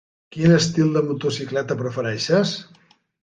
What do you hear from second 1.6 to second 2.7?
prefereixes?